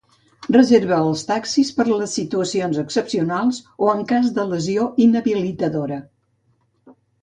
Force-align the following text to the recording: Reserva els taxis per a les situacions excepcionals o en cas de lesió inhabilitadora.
Reserva 0.53 0.97
els 1.09 1.21
taxis 1.27 1.69
per 1.81 1.85
a 1.85 1.99
les 1.99 2.17
situacions 2.21 2.81
excepcionals 2.85 3.63
o 3.89 3.95
en 3.97 4.05
cas 4.15 4.35
de 4.41 4.51
lesió 4.57 4.91
inhabilitadora. 5.09 6.05